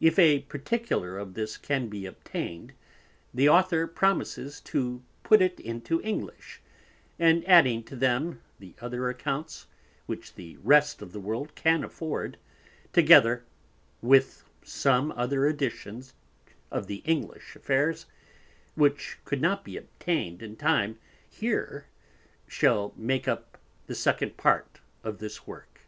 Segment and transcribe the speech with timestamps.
[0.00, 2.72] If a particular of this can be obtained,
[3.34, 6.62] the Author Promises to put it into English,
[7.18, 9.66] and adding to them the other Accounts,
[10.06, 12.38] which the rest of the World can afford,
[12.94, 13.44] together
[14.00, 16.14] with some other Additions
[16.70, 18.06] of the English Affairs,
[18.74, 20.98] which could not be obtain'd in time
[21.28, 21.88] here
[22.48, 25.80] shall make up the second part of this Work.